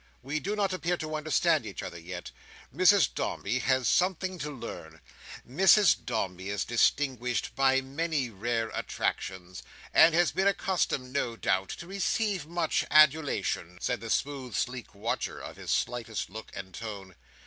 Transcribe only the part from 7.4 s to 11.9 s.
by many rare attractions; and has been accustomed, no doubt, to